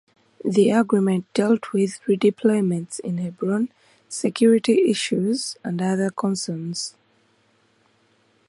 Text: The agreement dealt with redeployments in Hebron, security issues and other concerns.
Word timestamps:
The 0.43 0.71
agreement 0.71 1.31
dealt 1.35 1.73
with 1.73 2.01
redeployments 2.07 2.99
in 3.01 3.19
Hebron, 3.19 3.69
security 4.09 4.89
issues 4.89 5.57
and 5.63 5.79
other 5.79 6.09
concerns. 6.09 6.95